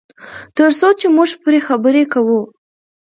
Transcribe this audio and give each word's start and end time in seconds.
تر 0.57 0.69
څو 0.79 0.89
چې 0.99 1.07
موږ 1.15 1.29
پرې 1.43 1.59
خبرې 1.67 2.03
کوو. 2.13 2.41